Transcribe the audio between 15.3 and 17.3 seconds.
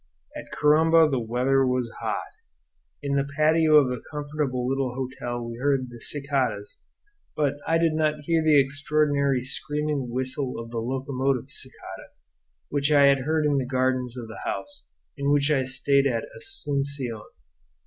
which I stayed at Asuncion.